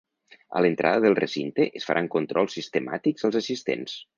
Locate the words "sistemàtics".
2.61-3.29